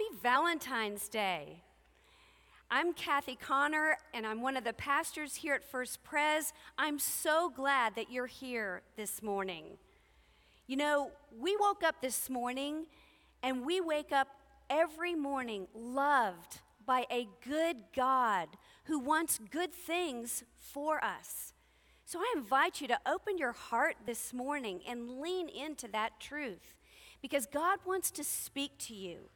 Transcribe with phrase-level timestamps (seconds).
[0.00, 1.62] Happy Valentine's Day.
[2.70, 6.54] I'm Kathy Connor, and I'm one of the pastors here at First Pres.
[6.78, 9.76] I'm so glad that you're here this morning.
[10.66, 12.86] You know, we woke up this morning,
[13.42, 14.28] and we wake up
[14.70, 18.48] every morning loved by a good God
[18.84, 21.52] who wants good things for us.
[22.06, 26.74] So I invite you to open your heart this morning and lean into that truth
[27.20, 29.28] because God wants to speak to you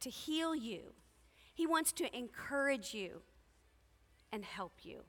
[0.00, 0.80] to heal you.
[1.54, 3.22] He wants to encourage you
[4.32, 5.00] and help you.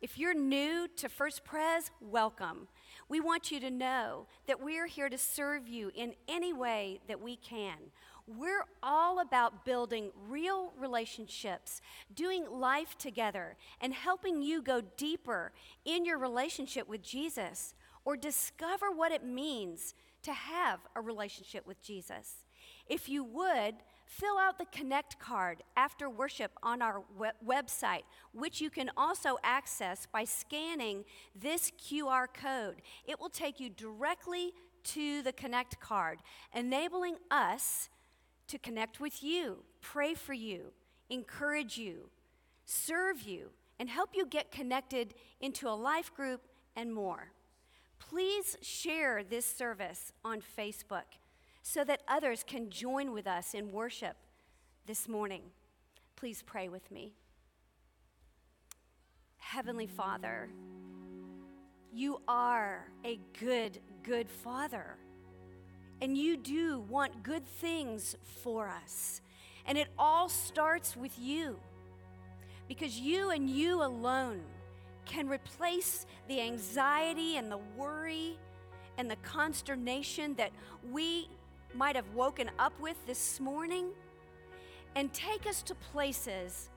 [0.00, 2.68] If you're new to First Pres, welcome.
[3.08, 7.22] We want you to know that we're here to serve you in any way that
[7.22, 7.76] we can.
[8.26, 11.80] We're all about building real relationships,
[12.14, 15.52] doing life together, and helping you go deeper
[15.84, 17.74] in your relationship with Jesus
[18.04, 22.44] or discover what it means to have a relationship with Jesus.
[22.86, 27.02] If you would, fill out the Connect card after worship on our
[27.46, 28.02] website,
[28.32, 31.04] which you can also access by scanning
[31.34, 32.82] this QR code.
[33.06, 34.52] It will take you directly
[34.84, 36.18] to the Connect card,
[36.54, 37.88] enabling us
[38.48, 40.72] to connect with you, pray for you,
[41.08, 42.10] encourage you,
[42.66, 46.42] serve you, and help you get connected into a life group
[46.76, 47.32] and more.
[47.98, 51.18] Please share this service on Facebook
[51.66, 54.16] so that others can join with us in worship
[54.84, 55.40] this morning.
[56.14, 57.14] Please pray with me.
[59.38, 60.50] Heavenly Father,
[61.90, 64.98] you are a good, good Father.
[66.02, 69.22] And you do want good things for us.
[69.64, 71.58] And it all starts with you.
[72.68, 74.42] Because you and you alone
[75.06, 78.38] can replace the anxiety and the worry
[78.98, 80.52] and the consternation that
[80.92, 81.30] we
[81.74, 83.86] might have woken up with this morning
[84.94, 86.70] and take us to places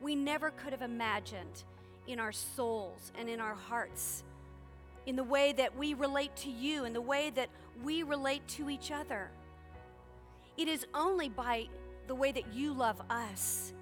[0.00, 1.64] we never could have imagined
[2.06, 4.22] in our souls and in our hearts,
[5.06, 7.48] in the way that we relate to you, in the way that
[7.82, 9.30] we relate to each other.
[10.56, 11.66] It is only by
[12.06, 13.72] the way that you love us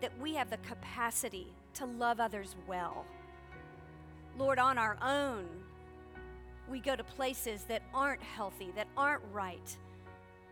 [0.00, 3.04] that we have the capacity to love others well.
[4.38, 5.46] Lord, on our own,
[6.68, 9.76] we go to places that aren't healthy, that aren't right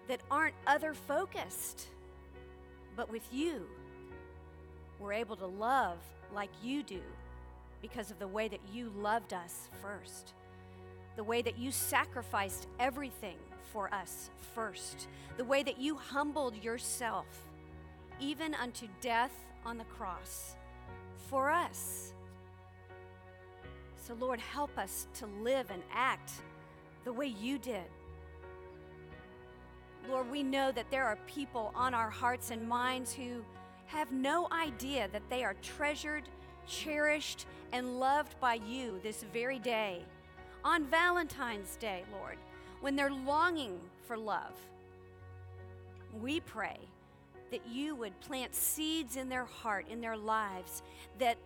[0.08, 1.88] that aren't other focused.
[2.96, 3.66] But with you,
[5.00, 5.98] we're able to love
[6.32, 7.00] like you do
[7.82, 10.32] because of the way that you loved us first,
[11.16, 13.36] the way that you sacrificed everything
[13.72, 17.26] for us first, the way that you humbled yourself,
[18.20, 19.32] even unto death
[19.66, 20.56] on the cross,
[21.28, 22.12] for us.
[24.06, 26.30] So, Lord, help us to live and act
[27.04, 27.84] the way you did
[30.08, 33.42] Lord, we know that there are people on our hearts and minds who
[33.86, 36.24] have no idea that they are treasured,
[36.66, 40.02] cherished, and loved by you this very day.
[40.64, 42.36] On Valentine's Day, Lord,
[42.80, 44.52] when they're longing for love,
[46.20, 46.78] we pray
[47.50, 50.82] that you would plant seeds in their heart, in their lives,
[51.18, 51.36] that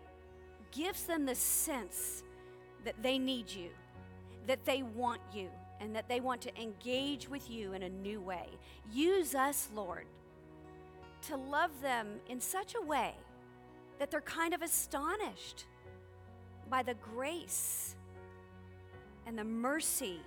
[0.72, 2.22] gives them the sense
[2.84, 3.70] that they need you,
[4.46, 5.49] that they want you
[5.80, 8.46] and that they want to engage with you in a new way.
[8.92, 10.06] Use us, Lord,
[11.22, 13.14] to love them in such a way
[13.98, 15.66] that they're kind of astonished
[16.70, 17.96] by the grace
[19.26, 20.20] and the mercy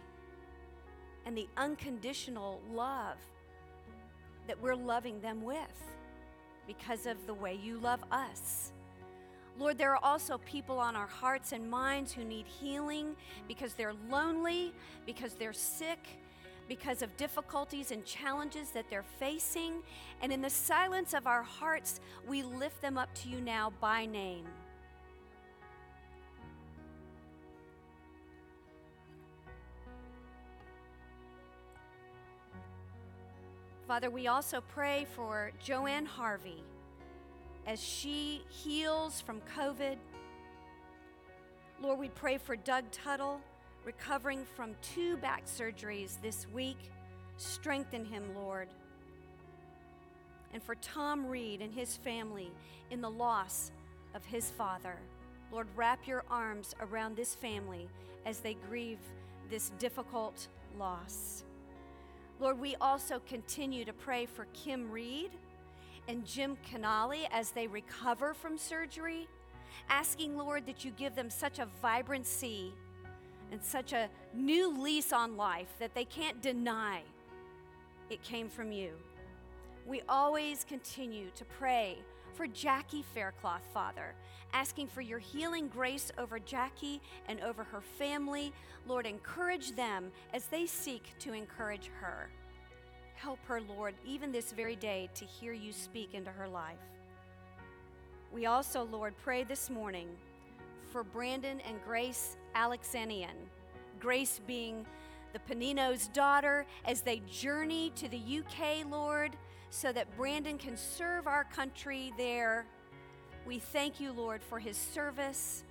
[1.26, 3.18] and the unconditional love
[4.48, 5.58] that we're loving them with
[6.68, 8.72] because of the way you love us.
[9.60, 13.16] Lord, there are also people on our hearts and minds who need healing
[13.48, 14.74] because they're lonely,
[15.06, 16.00] because they're sick,
[16.68, 19.84] because of difficulties and challenges that they're facing.
[20.22, 24.06] And in the silence of our hearts, we lift them up to you now by
[24.06, 24.46] name.
[33.88, 36.64] Father, we also pray for Joanne Harvey
[37.68, 39.98] as she heals from COVID.
[41.82, 43.42] Lord, we pray for Doug Tuttle,
[43.86, 46.78] recovering from two back surgeries this week.
[47.38, 48.70] Strengthen him, Lord.
[50.54, 52.52] And for Tom Reed and his family
[52.90, 53.72] in the loss
[54.14, 54.98] of his father.
[55.52, 57.90] Lord, wrap your arms around this family
[58.26, 59.00] as they grieve
[59.50, 61.44] this difficult loss.
[62.40, 65.32] Lord, we also continue to pray for Kim Reed
[66.08, 69.28] and Jim Canali as they recover from surgery,
[69.90, 72.74] asking, Lord, that you give them such a vibrancy
[73.52, 77.02] and such a new lease on life that they can't deny
[78.10, 78.92] it came from you.
[79.88, 81.98] We always continue to pray
[82.34, 84.14] for Jackie Faircloth, Father,
[84.54, 88.54] asking for your healing grace over Jackie and over her family.
[88.88, 92.30] Lord, encourage them as they seek to encourage her.
[93.22, 96.80] Help her, Lord, even this very day to hear you speak into her life.
[98.34, 100.08] We also, Lord, pray this morning
[100.92, 103.36] for Brandon and Grace Alexanian.
[104.00, 104.88] Grace being
[105.34, 109.38] the Panino's daughter as they journey to the UK, Lord,
[109.70, 112.66] so that Brandon can serve our country there.
[113.46, 115.64] We thank you, Lord, for his service,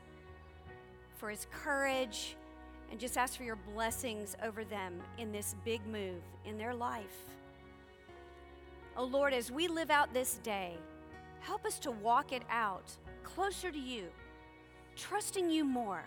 [1.17, 2.37] for his courage,
[2.93, 7.25] and just ask for your blessings over them in this big move in their life.
[8.97, 10.75] Oh Lord, as we live out this day,
[11.41, 12.91] help us to walk it out
[13.23, 14.05] closer to you,
[14.97, 16.05] trusting you more,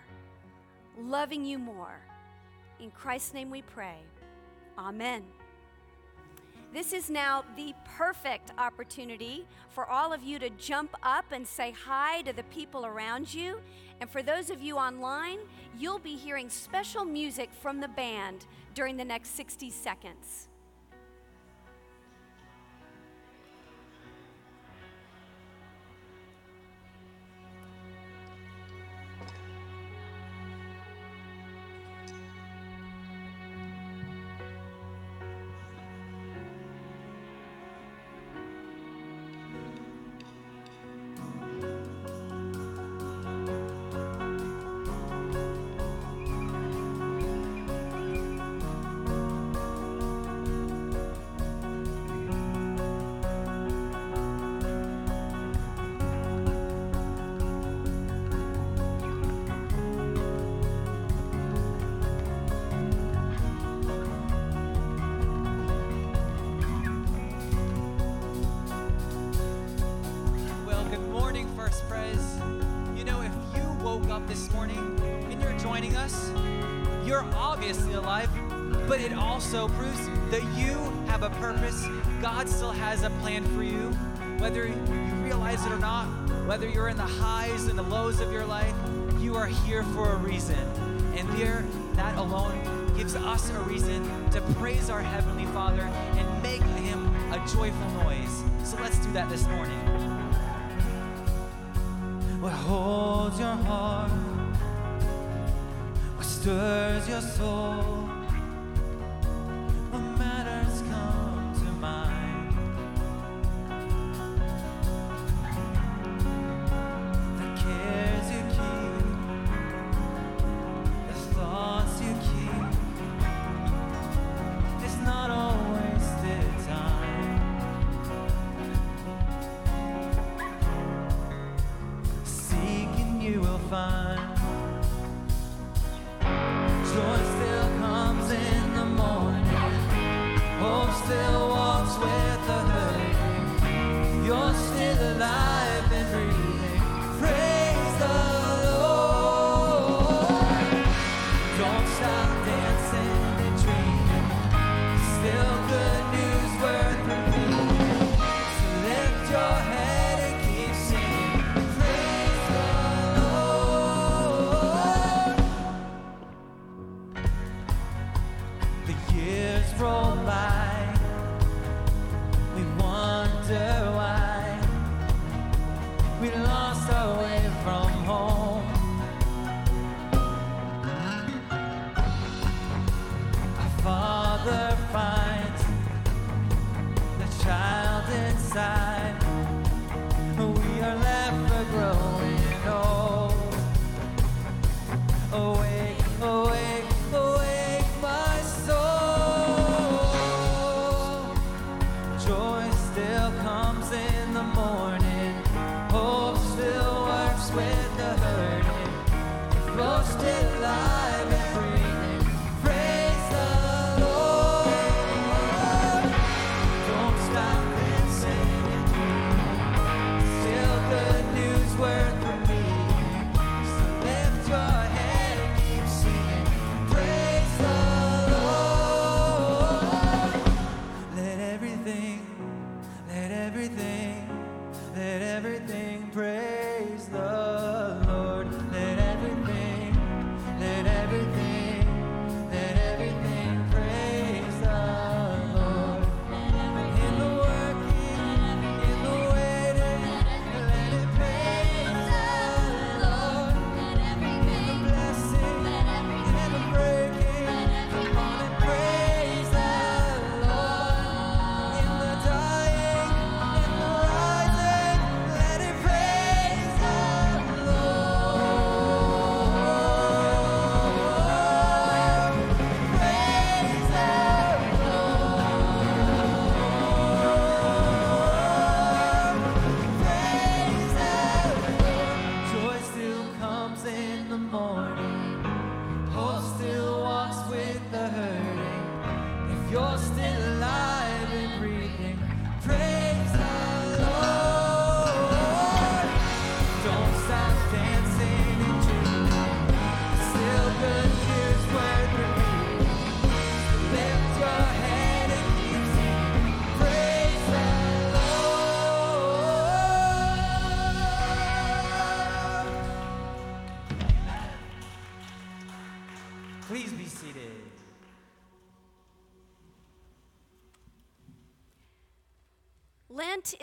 [0.98, 1.98] loving you more.
[2.80, 3.96] In Christ's name we pray.
[4.78, 5.22] Amen.
[6.74, 11.72] This is now the perfect opportunity for all of you to jump up and say
[11.72, 13.60] hi to the people around you.
[14.00, 15.38] And for those of you online,
[15.78, 20.48] you'll be hearing special music from the band during the next 60 seconds.
[82.44, 83.88] God still has a plan for you,
[84.38, 84.74] whether you
[85.24, 86.04] realize it or not,
[86.46, 88.74] whether you're in the highs and the lows of your life,
[89.18, 90.58] you are here for a reason.
[91.16, 96.60] And there, that alone gives us a reason to praise our Heavenly Father and make
[96.60, 98.42] Him a joyful noise.
[98.62, 99.80] So let's do that this morning.
[102.42, 104.10] What holds your heart?
[106.18, 108.13] What stirs your soul?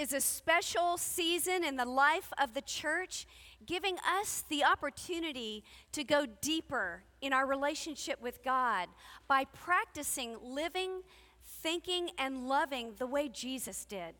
[0.01, 3.27] Is a special season in the life of the church,
[3.67, 8.87] giving us the opportunity to go deeper in our relationship with God
[9.27, 11.03] by practicing living,
[11.43, 14.15] thinking, and loving the way Jesus did.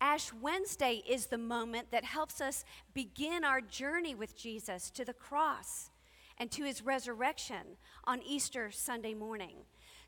[0.00, 5.12] Ash Wednesday is the moment that helps us begin our journey with Jesus to the
[5.12, 5.90] cross
[6.36, 9.58] and to his resurrection on Easter Sunday morning.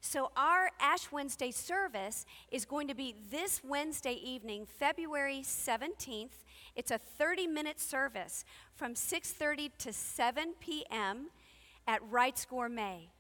[0.04, 6.42] So, our Ash Wednesday service is going to be this Wednesday evening, February 17th.
[6.74, 8.44] It's a 30-minute service
[8.74, 11.30] from 6:30 to 7 p.m.
[11.86, 13.10] at Wright's Gourmet.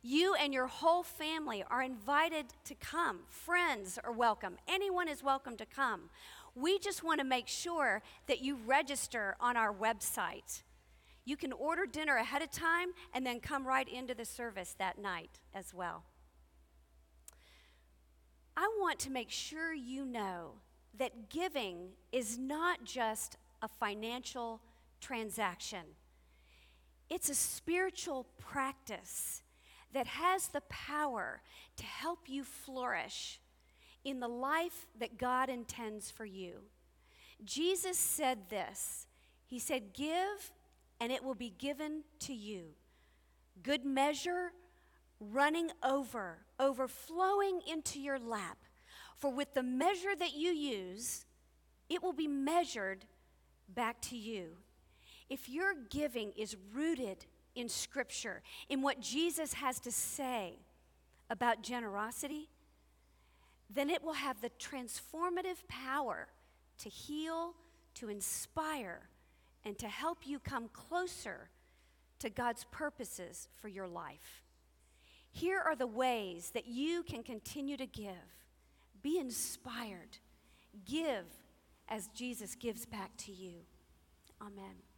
[0.00, 3.20] You and your whole family are invited to come.
[3.28, 4.56] Friends are welcome.
[4.66, 6.08] Anyone is welcome to come.
[6.54, 10.62] We just want to make sure that you register on our website.
[11.26, 14.98] You can order dinner ahead of time and then come right into the service that
[14.98, 16.04] night as well.
[18.62, 20.50] I want to make sure you know
[20.98, 24.60] that giving is not just a financial
[25.00, 25.80] transaction,
[27.08, 29.40] it's a spiritual practice
[29.94, 31.40] that has the power
[31.78, 33.40] to help you flourish
[34.04, 36.58] in the life that God intends for you.
[37.42, 39.06] Jesus said this
[39.46, 40.52] He said, Give,
[41.00, 42.74] and it will be given to you.
[43.62, 44.52] Good measure,
[45.20, 48.58] running over, overflowing into your lap.
[49.16, 51.26] For with the measure that you use,
[51.88, 53.04] it will be measured
[53.68, 54.56] back to you.
[55.28, 60.54] If your giving is rooted in Scripture, in what Jesus has to say
[61.28, 62.48] about generosity,
[63.68, 66.28] then it will have the transformative power
[66.78, 67.54] to heal,
[67.94, 69.08] to inspire,
[69.64, 71.50] and to help you come closer
[72.18, 74.42] to God's purposes for your life.
[75.32, 78.14] Here are the ways that you can continue to give.
[79.02, 80.18] Be inspired.
[80.84, 81.24] Give
[81.88, 83.54] as Jesus gives back to you.
[84.40, 84.89] Amen.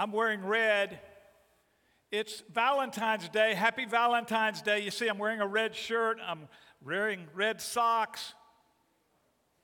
[0.00, 0.98] I'm wearing red.
[2.10, 3.52] It's Valentine's Day.
[3.52, 4.80] Happy Valentine's Day.
[4.80, 6.16] You see, I'm wearing a red shirt.
[6.26, 6.48] I'm
[6.82, 8.32] wearing red socks.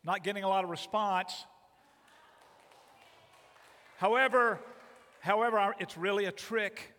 [0.05, 1.47] Not getting a lot of response.
[3.97, 4.61] However,
[5.21, 6.93] however, it's really a trick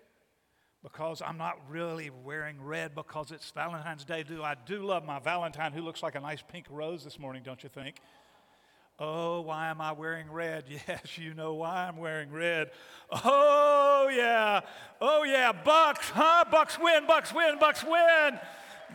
[0.82, 4.23] because I'm not really wearing red because it's Valentine's Day.
[4.23, 7.43] Do I do love my Valentine who looks like a nice pink rose this morning,
[7.45, 7.97] don't you think?
[8.99, 10.65] Oh, why am I wearing red?
[10.88, 12.71] Yes, you know why I'm wearing red.
[13.12, 14.62] Oh, yeah.
[14.99, 15.51] Oh, yeah.
[15.51, 16.45] Bucks, huh?
[16.49, 18.39] Bucks win, Bucks win, Bucks win.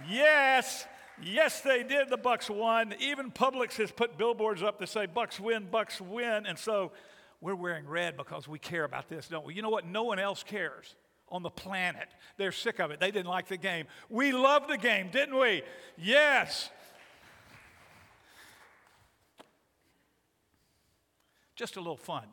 [0.09, 0.87] Yes.
[1.23, 2.09] Yes, they did.
[2.09, 2.95] The Bucks won.
[2.99, 6.47] Even Publix has put billboards up to say Bucks win, Bucks win.
[6.47, 6.93] And so
[7.41, 9.55] we're wearing red because we care about this, don't we?
[9.55, 9.87] You know what?
[9.87, 10.97] No one else cares
[11.29, 12.09] on the planet.
[12.39, 12.99] They're sick of it.
[12.99, 13.87] They didn't like the game.
[14.09, 15.63] We loved the game, didn't we?
[15.97, 16.71] Yes.
[21.55, 22.27] Just a little fun.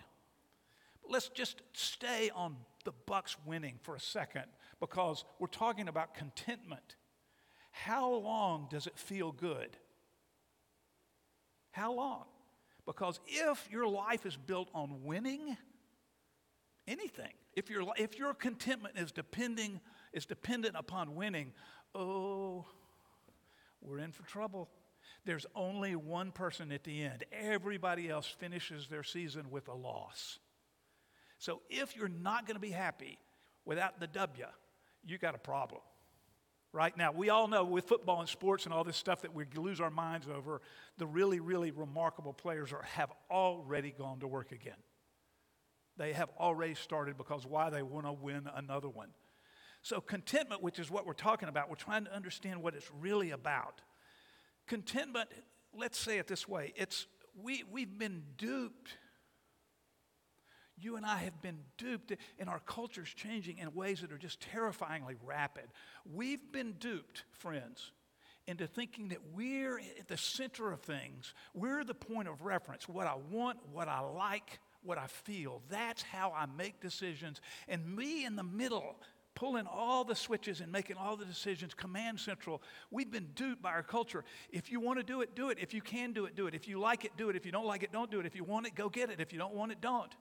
[1.01, 2.55] But let's just stay on
[2.85, 4.45] the Bucks winning for a second
[4.79, 6.95] because we're talking about contentment.
[7.71, 9.77] How long does it feel good?
[11.71, 12.25] How long?
[12.85, 15.55] Because if your life is built on winning,
[16.87, 19.79] anything, if your, if your contentment is depending
[20.11, 21.53] is dependent upon winning,
[21.93, 22.65] oh,
[23.81, 24.69] we're in for trouble.
[25.29, 27.23] There's only one person at the end.
[27.31, 30.39] Everybody else finishes their season with a loss.
[31.37, 33.19] So if you're not going to be happy
[33.63, 34.47] without the W,
[35.05, 35.83] you got a problem.
[36.73, 39.45] Right now, we all know with football and sports and all this stuff that we
[39.55, 40.61] lose our minds over,
[40.97, 44.81] the really, really remarkable players are, have already gone to work again.
[45.95, 47.69] They have already started because why?
[47.69, 49.09] They want to win another one.
[49.83, 53.29] So, contentment, which is what we're talking about, we're trying to understand what it's really
[53.29, 53.83] about.
[54.69, 55.27] Contentment,
[55.75, 58.91] let's say it this way it's, we, we've been duped.
[60.77, 64.39] You and I have been duped, and our culture's changing in ways that are just
[64.39, 65.65] terrifyingly rapid.
[66.09, 67.91] We've been duped, friends,
[68.47, 71.33] into thinking that we're at the center of things.
[71.53, 72.87] We're the point of reference.
[72.87, 75.61] What I want, what I like, what I feel.
[75.69, 77.41] That's how I make decisions.
[77.67, 78.95] And me in the middle,
[79.39, 82.61] pulling all the switches and making all the decisions, command central.
[82.91, 84.25] We've been duped by our culture.
[84.51, 85.59] If you want to do it, do it.
[85.61, 86.53] If you can do it, do it.
[86.53, 87.37] If you like it, do it.
[87.37, 88.25] If you don't like it, don't do it.
[88.25, 89.21] If you want it, go get it.
[89.21, 90.13] If you don't want it, don't.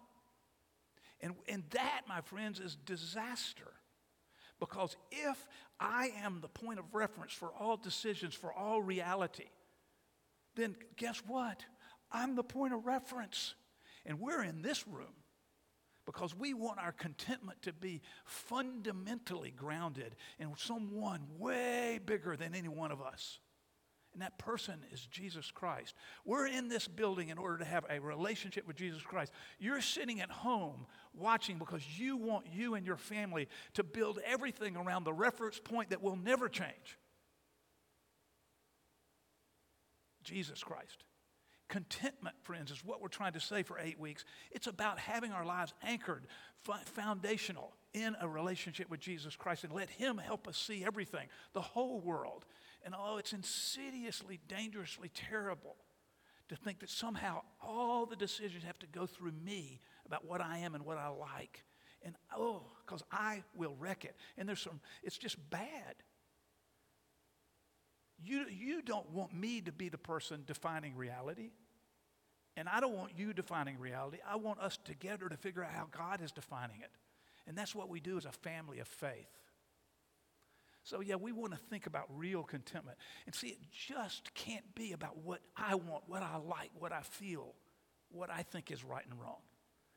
[1.20, 3.72] And, and that, my friends, is disaster.
[4.60, 5.48] Because if
[5.80, 9.50] I am the point of reference for all decisions, for all reality,
[10.54, 11.64] then guess what?
[12.12, 13.56] I'm the point of reference.
[14.06, 15.17] And we're in this room
[16.08, 22.66] because we want our contentment to be fundamentally grounded in someone way bigger than any
[22.66, 23.40] one of us.
[24.14, 25.94] And that person is Jesus Christ.
[26.24, 29.32] We're in this building in order to have a relationship with Jesus Christ.
[29.58, 34.78] You're sitting at home watching because you want you and your family to build everything
[34.78, 36.98] around the reference point that will never change
[40.24, 41.04] Jesus Christ.
[41.68, 44.24] Contentment, friends, is what we're trying to say for eight weeks.
[44.50, 46.26] It's about having our lives anchored,
[46.84, 51.60] foundational in a relationship with Jesus Christ and let Him help us see everything, the
[51.60, 52.46] whole world.
[52.84, 55.76] And oh, it's insidiously, dangerously terrible
[56.48, 60.58] to think that somehow all the decisions have to go through me about what I
[60.58, 61.64] am and what I like.
[62.02, 64.16] And oh, because I will wreck it.
[64.38, 65.96] And there's some, it's just bad.
[68.22, 71.50] You, you don't want me to be the person defining reality.
[72.56, 74.18] And I don't want you defining reality.
[74.28, 76.90] I want us together to figure out how God is defining it.
[77.46, 79.28] And that's what we do as a family of faith.
[80.82, 82.96] So, yeah, we want to think about real contentment.
[83.26, 87.02] And see, it just can't be about what I want, what I like, what I
[87.02, 87.54] feel,
[88.10, 89.40] what I think is right and wrong.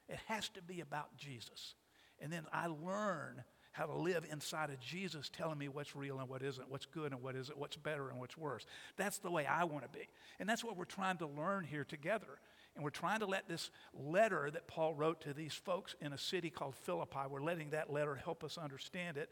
[0.07, 1.75] It has to be about Jesus.
[2.19, 6.27] And then I learn how to live inside of Jesus telling me what's real and
[6.27, 8.65] what isn't, what's good and what isn't, what's better and what's worse.
[8.97, 10.07] That's the way I want to be.
[10.39, 12.39] And that's what we're trying to learn here together.
[12.75, 16.17] And we're trying to let this letter that Paul wrote to these folks in a
[16.17, 19.29] city called Philippi, we're letting that letter help us understand it.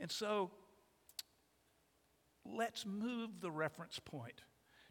[0.00, 0.50] And so
[2.44, 4.42] let's move the reference point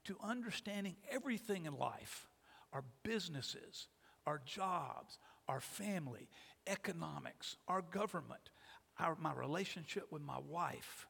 [0.06, 2.28] to understanding everything in life
[2.74, 3.88] our businesses,
[4.28, 6.28] our jobs, our family,
[6.68, 8.50] economics, our government,
[9.20, 11.08] my relationship with my wife,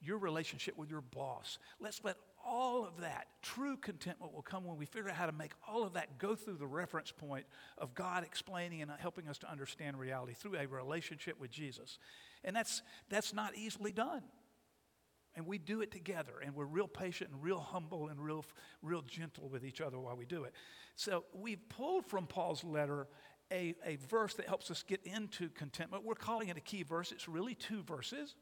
[0.00, 1.58] your relationship with your boss.
[1.80, 5.32] Let's let all of that, true contentment will come when we figure out how to
[5.32, 7.46] make all of that go through the reference point
[7.78, 11.98] of God explaining and helping us to understand reality through a relationship with Jesus.
[12.42, 14.22] And that's, that's not easily done.
[15.34, 18.44] And we do it together, and we're real patient and real humble and real,
[18.82, 20.52] real gentle with each other while we do it.
[20.94, 23.06] So we've pulled from Paul's letter
[23.52, 26.04] a, a verse that helps us get into contentment.
[26.04, 27.12] We're calling it a key verse.
[27.12, 28.34] It's really two verses.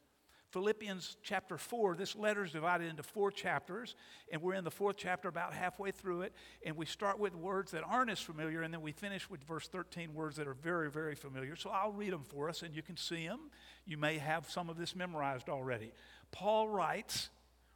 [0.51, 3.95] Philippians chapter 4, this letter is divided into four chapters,
[4.33, 6.33] and we're in the fourth chapter about halfway through it.
[6.67, 9.69] And we start with words that aren't as familiar, and then we finish with verse
[9.69, 11.55] 13, words that are very, very familiar.
[11.55, 13.39] So I'll read them for us, and you can see them.
[13.85, 15.93] You may have some of this memorized already.
[16.33, 17.31] Paul writes,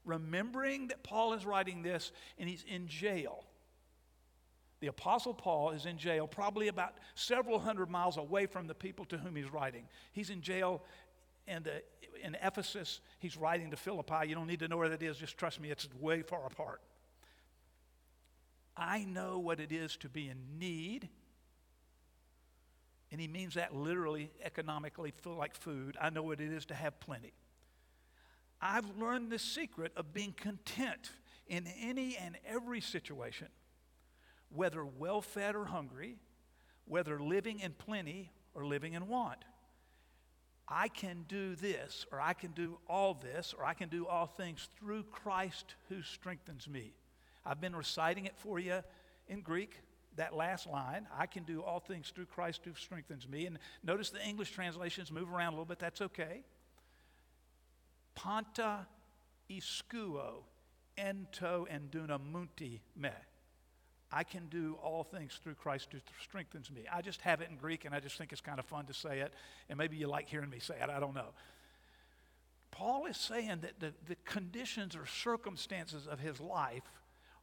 [0.04, 3.44] remembering that Paul is writing this, and he's in jail.
[4.84, 9.06] The Apostle Paul is in jail, probably about several hundred miles away from the people
[9.06, 9.88] to whom he's writing.
[10.12, 10.82] He's in jail
[11.48, 11.82] in, the,
[12.22, 13.00] in Ephesus.
[13.18, 14.28] He's writing to Philippi.
[14.28, 16.82] You don't need to know where that is, just trust me, it's way far apart.
[18.76, 21.08] I know what it is to be in need.
[23.10, 25.96] And he means that literally, economically, feel like food.
[25.98, 27.32] I know what it is to have plenty.
[28.60, 31.10] I've learned the secret of being content
[31.46, 33.48] in any and every situation
[34.54, 36.16] whether well fed or hungry,
[36.86, 39.44] whether living in plenty or living in want.
[40.66, 44.26] I can do this, or I can do all this, or I can do all
[44.26, 46.94] things through Christ who strengthens me.
[47.44, 48.82] I've been reciting it for you
[49.28, 49.80] in Greek,
[50.16, 51.06] that last line.
[51.14, 53.46] I can do all things through Christ who strengthens me.
[53.46, 56.42] And notice the English translations move around a little bit, that's okay.
[58.14, 58.86] Panta
[59.50, 60.44] iskuo
[60.96, 63.10] ento and dunamunti me.
[64.14, 66.82] I can do all things through Christ who strengthens me.
[66.92, 68.94] I just have it in Greek and I just think it's kind of fun to
[68.94, 69.34] say it.
[69.68, 70.88] And maybe you like hearing me say it.
[70.88, 71.30] I don't know.
[72.70, 76.84] Paul is saying that the, the conditions or circumstances of his life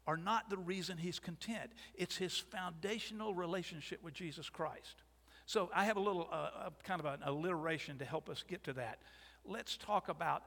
[0.08, 5.04] are not the reason he's content, it's his foundational relationship with Jesus Christ.
[5.46, 8.74] So I have a little uh, kind of an alliteration to help us get to
[8.74, 9.00] that.
[9.46, 10.44] Let's talk about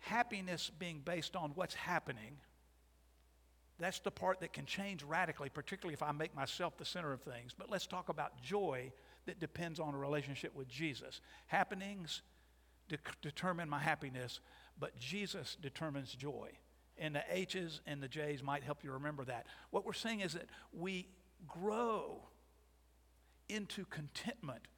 [0.00, 2.38] happiness being based on what's happening
[3.78, 7.22] that's the part that can change radically, particularly if I make myself the center of
[7.22, 7.52] things.
[7.56, 8.92] But let's talk about joy
[9.26, 11.20] that depends on a relationship with Jesus.
[11.46, 12.22] Happenings
[12.88, 14.40] de- determine my happiness,
[14.78, 16.50] but Jesus determines joy.
[16.98, 19.46] And the H's and the J's might help you remember that.
[19.70, 21.08] What we're saying is that we
[21.48, 22.22] grow
[23.48, 24.68] into contentment,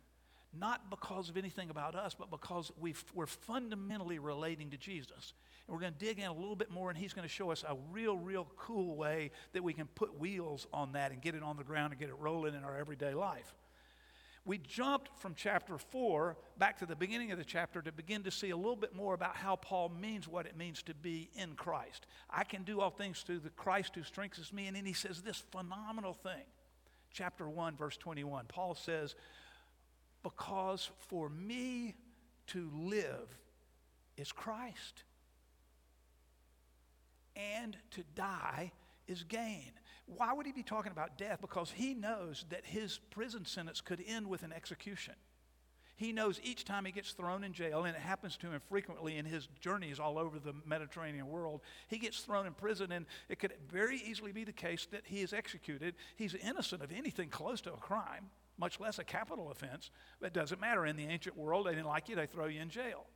[0.58, 5.34] not because of anything about us, but because we are fundamentally relating to Jesus.
[5.66, 7.50] And we're going to dig in a little bit more, and he's going to show
[7.50, 11.34] us a real, real cool way that we can put wheels on that and get
[11.34, 13.54] it on the ground and get it rolling in our everyday life.
[14.46, 18.30] We jumped from chapter 4 back to the beginning of the chapter to begin to
[18.30, 21.54] see a little bit more about how Paul means what it means to be in
[21.54, 22.06] Christ.
[22.28, 24.66] I can do all things through the Christ who strengthens me.
[24.66, 26.42] And then he says this phenomenal thing.
[27.10, 28.44] Chapter 1, verse 21.
[28.46, 29.14] Paul says,
[30.22, 31.94] Because for me
[32.48, 33.38] to live
[34.18, 35.04] is Christ
[37.36, 38.72] and to die
[39.06, 39.72] is gain.
[40.06, 41.40] Why would he be talking about death?
[41.40, 45.14] Because he knows that his prison sentence could end with an execution.
[45.96, 49.16] He knows each time he gets thrown in jail, and it happens to him frequently
[49.16, 53.38] in his journeys all over the Mediterranean world, he gets thrown in prison, and it
[53.38, 55.94] could very easily be the case that he is executed.
[56.16, 60.32] He's innocent of anything close to a crime, much less a capital offense, but it
[60.32, 60.84] doesn't matter.
[60.84, 63.06] In the ancient world, they didn't like you, they throw you in jail.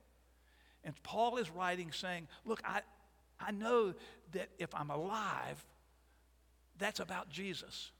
[0.85, 2.83] And Paul is writing saying, Look, I,
[3.41, 3.95] I know
[4.32, 5.64] that if I'm alive,
[6.78, 7.93] that's about Jesus.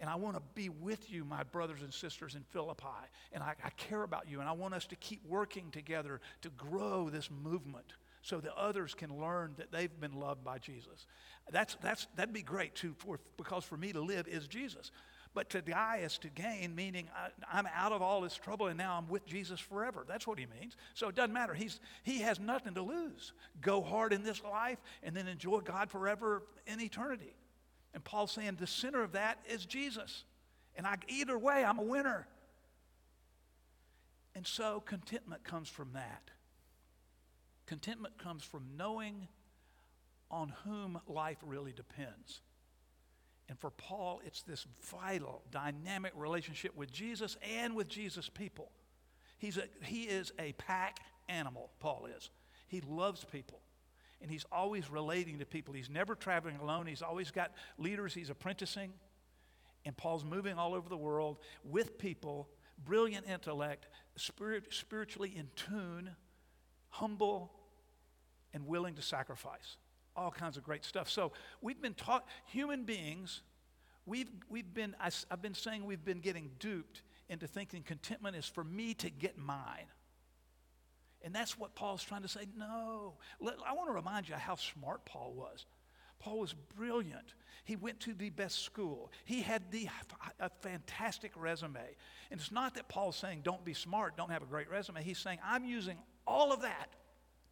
[0.00, 2.86] And I want to be with you, my brothers and sisters in Philippi.
[3.32, 4.40] And I, I, care about you.
[4.40, 7.92] And I want us to keep working together to grow this movement
[8.22, 11.06] so that others can learn that they've been loved by Jesus.
[11.50, 14.90] That's, that's, that'd be great, too, for, because for me to live is Jesus.
[15.32, 17.08] But to die is to gain, meaning
[17.52, 20.04] I, am out of all this trouble and now I'm with Jesus forever.
[20.08, 20.76] That's what he means.
[20.94, 21.54] So it doesn't matter.
[21.54, 23.32] He's, he has nothing to lose.
[23.60, 27.36] Go hard in this life and then enjoy God forever in eternity.
[27.94, 30.24] And Paul's saying the center of that is Jesus.
[30.76, 32.26] And I, either way, I'm a winner.
[34.34, 36.30] And so contentment comes from that.
[37.66, 39.28] Contentment comes from knowing
[40.28, 42.40] on whom life really depends.
[43.50, 48.70] And for Paul, it's this vital, dynamic relationship with Jesus and with Jesus' people.
[49.38, 52.30] He's a, he is a pack animal, Paul is.
[52.68, 53.58] He loves people.
[54.22, 55.74] And he's always relating to people.
[55.74, 56.86] He's never traveling alone.
[56.86, 58.92] He's always got leaders he's apprenticing.
[59.84, 62.48] And Paul's moving all over the world with people,
[62.84, 66.12] brilliant intellect, spirit, spiritually in tune,
[66.90, 67.50] humble,
[68.54, 69.76] and willing to sacrifice
[70.16, 71.08] all kinds of great stuff.
[71.08, 73.42] So we've been taught, human beings,
[74.06, 78.64] we've, we've been, I've been saying we've been getting duped into thinking contentment is for
[78.64, 79.86] me to get mine.
[81.22, 82.46] And that's what Paul's trying to say.
[82.56, 83.14] No.
[83.66, 85.66] I want to remind you how smart Paul was.
[86.18, 87.34] Paul was brilliant.
[87.64, 89.10] He went to the best school.
[89.24, 89.88] He had the,
[90.38, 91.80] a fantastic resume.
[92.30, 95.02] And it's not that Paul's saying, don't be smart, don't have a great resume.
[95.02, 96.88] He's saying, I'm using all of that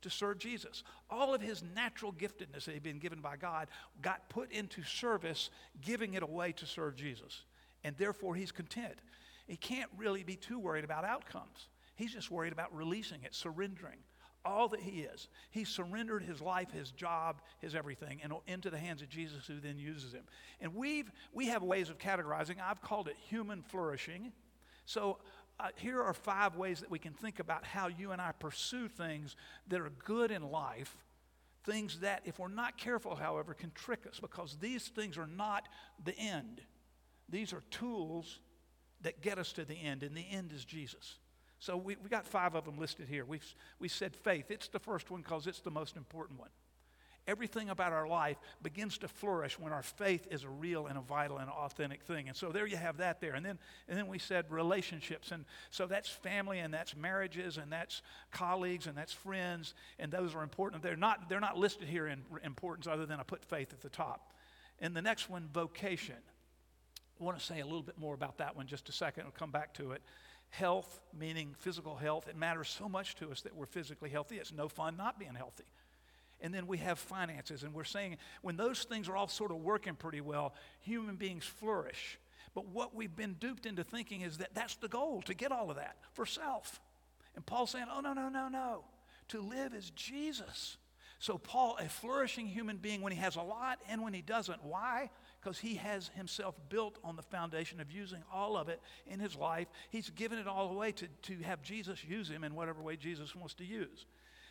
[0.03, 0.82] to serve Jesus.
[1.11, 3.68] All of his natural giftedness that he'd been given by God
[4.03, 7.44] got put into service, giving it away to serve Jesus.
[7.84, 8.96] And therefore, he's content.
[9.46, 11.68] He can't really be too worried about outcomes.
[11.96, 13.99] He's just worried about releasing it, surrendering
[14.44, 15.28] all that he is.
[15.51, 19.61] He surrendered his life, his job, his everything, and into the hands of Jesus, who
[19.61, 20.24] then uses him.
[20.61, 22.57] And we've we have ways of categorizing.
[22.62, 24.32] I've called it human flourishing.
[24.86, 25.18] So
[25.61, 28.88] uh, here are five ways that we can think about how you and I pursue
[28.88, 29.34] things
[29.68, 30.96] that are good in life.
[31.64, 35.68] Things that, if we're not careful, however, can trick us because these things are not
[36.04, 36.62] the end.
[37.28, 38.40] These are tools
[39.02, 41.18] that get us to the end, and the end is Jesus.
[41.59, 43.24] So we, we got five of them listed here.
[43.24, 43.44] We've,
[43.78, 44.50] we said faith.
[44.50, 46.50] It's the first one because it's the most important one.
[47.29, 51.03] Everything about our life begins to flourish when our faith is a real and a
[51.03, 52.26] vital and authentic thing.
[52.26, 53.35] And so there you have that there.
[53.35, 55.31] And then, and then we said relationships.
[55.31, 58.01] And so that's family and that's marriages and that's
[58.33, 59.74] colleagues and that's friends.
[59.99, 60.83] And those are important.
[60.83, 63.91] They're not, they're not listed here in importance other than I put faith at the
[63.91, 64.33] top.
[64.81, 66.16] And the next one, vocation.
[67.20, 69.24] I want to say a little bit more about that one just a second.
[69.24, 70.01] I'll come back to it.
[70.49, 72.26] Health, meaning physical health.
[72.26, 74.39] It matters so much to us that we're physically healthy.
[74.39, 75.64] It's no fun not being healthy.
[76.41, 79.59] And then we have finances, and we're saying when those things are all sort of
[79.59, 82.18] working pretty well, human beings flourish.
[82.55, 85.70] But what we've been duped into thinking is that that's the goal to get all
[85.70, 86.80] of that for self.
[87.34, 88.84] And Paul's saying, oh, no, no, no, no.
[89.28, 90.76] To live is Jesus.
[91.20, 94.62] So, Paul, a flourishing human being when he has a lot and when he doesn't.
[94.64, 95.11] Why?
[95.41, 99.34] Because he has himself built on the foundation of using all of it in his
[99.34, 99.66] life.
[99.91, 103.34] He's given it all away to, to have Jesus use him in whatever way Jesus
[103.34, 104.07] wants to use.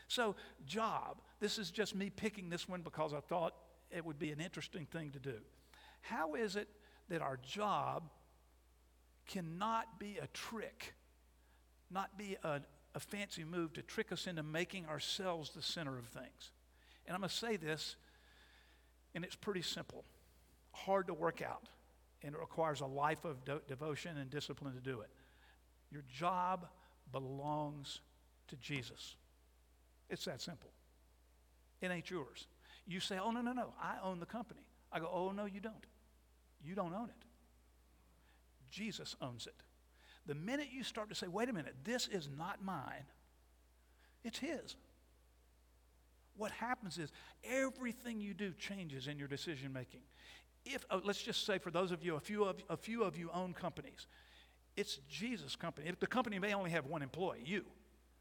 [0.07, 0.35] So,
[0.65, 1.17] job.
[1.39, 3.53] This is just me picking this one because I thought
[3.91, 5.35] it would be an interesting thing to do.
[6.01, 6.67] How is it
[7.09, 8.09] that our job
[9.27, 10.93] cannot be a trick,
[11.91, 12.61] not be a,
[12.95, 16.51] a fancy move to trick us into making ourselves the center of things.
[17.05, 17.95] And I'm going to say this,
[19.13, 20.03] and it's pretty simple
[20.71, 21.67] hard to work out,
[22.21, 25.09] and it requires a life of de- devotion and discipline to do it.
[25.91, 26.67] Your job
[27.11, 28.01] belongs
[28.49, 29.15] to Jesus.
[30.09, 30.69] It's that simple.
[31.81, 32.47] It ain't yours.
[32.87, 34.61] You say, oh, no, no, no, I own the company.
[34.91, 35.85] I go, oh, no, you don't.
[36.63, 37.25] You don't own it.
[38.69, 39.55] Jesus owns it.
[40.25, 43.05] The minute you start to say, wait a minute, this is not mine,
[44.23, 44.75] it's His.
[46.35, 47.11] What happens is
[47.43, 50.01] everything you do changes in your decision making.
[50.65, 53.17] If, oh, let's just say for those of you, a few of, a few of
[53.17, 54.05] you own companies,
[54.75, 55.87] it's Jesus' company.
[55.87, 57.63] If the company may only have one employee, you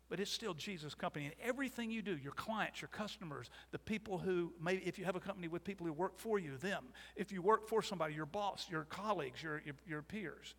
[0.09, 1.27] but it's still Jesus' company.
[1.27, 5.17] And everything you do, your clients, your customers, the people who, maybe if you have
[5.17, 6.85] a company with people who work for you, them.
[7.17, 10.55] If you work for somebody, your boss, your colleagues, your, your, your peers.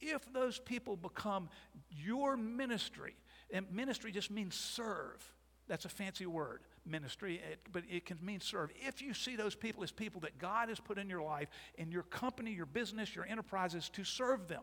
[0.00, 1.50] If those people become
[1.90, 3.14] your ministry,
[3.52, 5.22] and ministry just means serve.
[5.68, 8.70] That's a fancy word, ministry, it, but it can mean serve.
[8.84, 11.92] If you see those people as people that God has put in your life, in
[11.92, 14.62] your company, your business, your enterprises, to serve them,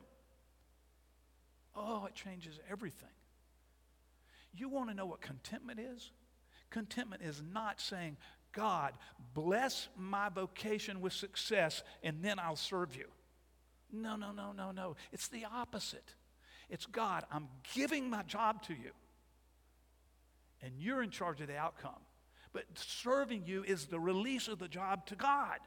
[1.75, 3.07] oh, it changes everything.
[4.57, 6.11] You want to know what contentment is?
[6.69, 8.17] Contentment is not saying,
[8.51, 8.93] God,
[9.33, 13.05] bless my vocation with success and then I'll serve you.
[13.91, 14.95] No, no, no, no, no.
[15.13, 16.15] It's the opposite.
[16.69, 18.91] It's God, I'm giving my job to you
[20.61, 22.01] and you're in charge of the outcome.
[22.53, 25.59] But serving you is the release of the job to God.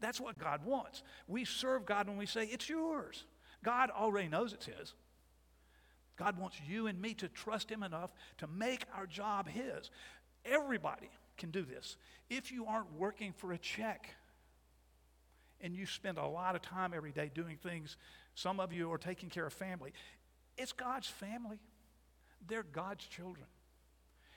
[0.00, 1.02] That's what God wants.
[1.28, 3.24] We serve God when we say, It's yours.
[3.64, 4.94] God already knows it's His.
[6.16, 9.90] God wants you and me to trust Him enough to make our job His.
[10.44, 11.96] Everybody can do this.
[12.30, 14.08] If you aren't working for a check
[15.60, 17.96] and you spend a lot of time every day doing things,
[18.34, 19.92] some of you are taking care of family,
[20.56, 21.58] it's God's family.
[22.46, 23.46] They're God's children.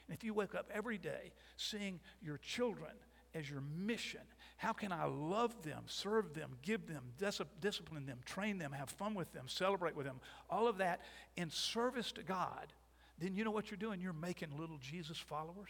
[0.08, 2.92] And if you wake up every day seeing your children
[3.36, 4.22] as your mission
[4.60, 8.90] how can I love them, serve them, give them, dis- discipline them, train them, have
[8.90, 11.00] fun with them, celebrate with them, all of that
[11.38, 12.74] in service to God?
[13.20, 14.02] Then you know what you're doing?
[14.02, 15.70] You're making little Jesus followers.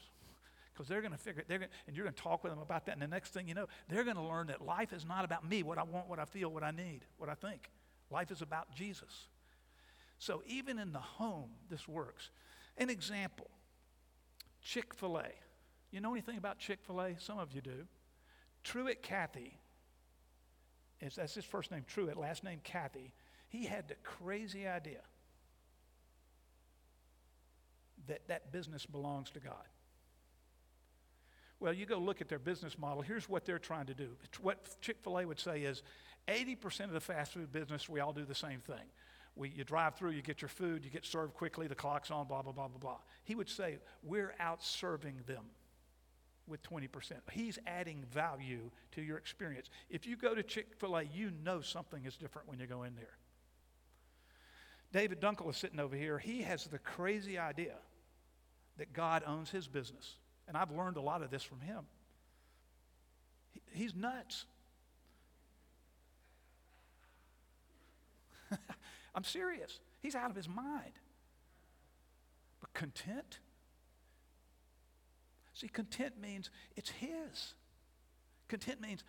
[0.73, 2.87] Because they're going to figure they're gonna, and you're going to talk with them about
[2.87, 2.93] that.
[2.93, 5.47] And the next thing you know, they're going to learn that life is not about
[5.47, 7.69] me, what I want, what I feel, what I need, what I think.
[8.09, 9.27] Life is about Jesus.
[10.17, 12.31] So even in the home, this works.
[12.75, 13.51] An example
[14.63, 15.27] Chick fil A.
[15.91, 17.19] You know anything about Chick fil A?
[17.19, 17.85] Some of you do.
[18.63, 19.57] Truett Cathy,
[20.99, 23.13] that's his first name, Truett, last name Cathy.
[23.47, 25.01] He had the crazy idea
[28.07, 29.53] that that business belongs to God.
[31.59, 33.01] Well, you go look at their business model.
[33.01, 34.09] Here's what they're trying to do.
[34.41, 35.83] What Chick fil A would say is
[36.27, 38.85] 80% of the fast food business, we all do the same thing.
[39.35, 42.27] We, you drive through, you get your food, you get served quickly, the clock's on,
[42.27, 42.97] blah, blah, blah, blah, blah.
[43.23, 45.45] He would say, We're out serving them
[46.49, 46.89] with 20%.
[47.31, 49.69] He's adding value to your experience.
[49.89, 52.83] If you go to Chick fil A, you know something is different when you go
[52.83, 53.17] in there.
[54.91, 56.17] David Dunkel is sitting over here.
[56.17, 57.75] He has the crazy idea
[58.77, 60.15] that God owns his business.
[60.47, 61.85] And I've learned a lot of this from him.
[63.51, 64.45] He, he's nuts.
[69.15, 69.79] I'm serious.
[70.01, 70.93] He's out of his mind.
[72.61, 73.39] But content?
[75.59, 77.55] See, content means it's His.
[78.47, 79.03] Content means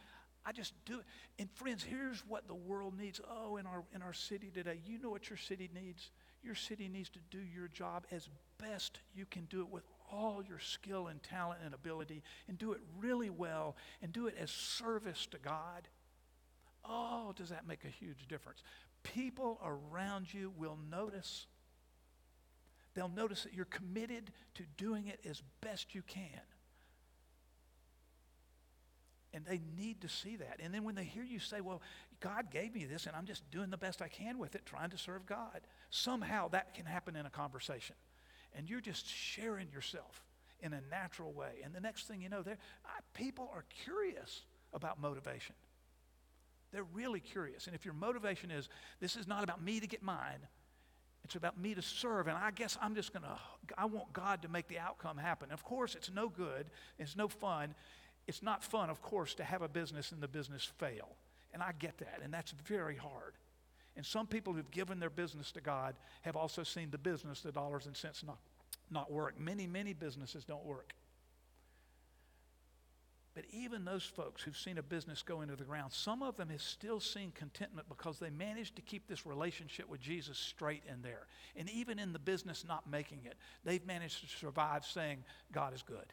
[0.44, 1.04] I just do it.
[1.38, 3.20] And friends, here's what the world needs.
[3.30, 6.10] Oh, in our in our city today, you know what your city needs?
[6.42, 8.28] Your city needs to do your job as
[8.58, 12.72] best you can do it with all your skill and talent and ability and do
[12.72, 15.86] it really well and do it as service to God.
[16.84, 18.62] Oh, does that make a huge difference?
[19.02, 21.46] People around you will notice
[22.94, 26.40] they'll notice that you're committed to doing it as best you can.
[29.32, 30.58] And they need to see that.
[30.60, 31.82] And then when they hear you say, Well,
[32.18, 34.90] God gave me this and I'm just doing the best I can with it, trying
[34.90, 35.60] to serve God,
[35.90, 37.94] somehow that can happen in a conversation.
[38.56, 40.24] And you're just sharing yourself
[40.60, 41.60] in a natural way.
[41.64, 42.58] And the next thing you know, there
[43.14, 45.54] people are curious about motivation.
[46.72, 47.66] They're really curious.
[47.66, 48.68] And if your motivation is,
[49.00, 50.40] This is not about me to get mine,
[51.24, 53.38] it's about me to serve, and I guess I'm just going to,
[53.76, 55.52] I want God to make the outcome happen.
[55.52, 56.66] Of course, it's no good,
[56.98, 57.74] it's no fun.
[58.26, 61.08] It's not fun, of course, to have a business and the business fail.
[61.52, 63.34] And I get that, and that's very hard.
[63.96, 67.50] And some people who've given their business to God have also seen the business, the
[67.52, 68.38] dollars and cents, not,
[68.90, 69.38] not work.
[69.38, 70.92] Many, many businesses don't work.
[73.34, 76.48] But even those folks who've seen a business go into the ground, some of them
[76.48, 81.00] have still seen contentment because they managed to keep this relationship with Jesus straight in
[81.02, 81.26] there.
[81.54, 85.22] And even in the business not making it, they've managed to survive saying,
[85.52, 86.12] God is good.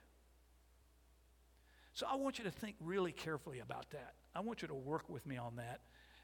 [1.94, 4.14] So I want you to think really carefully about that.
[4.36, 5.80] I want you to work with me on that.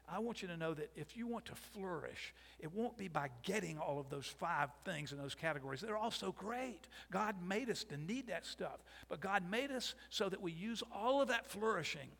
[0.06, 3.30] I want you to know that if you want to flourish, it won't be by
[3.42, 5.80] getting all of those five things in those categories.
[5.80, 6.88] They're all so great.
[7.10, 8.82] God made us to need that stuff.
[9.08, 12.10] But God made us so that we use all of that flourishing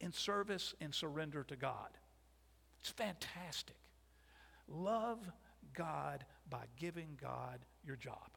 [0.00, 1.90] in service and surrender to God.
[2.80, 3.76] It's fantastic.
[4.68, 5.20] Love
[5.74, 8.30] God by giving God your job.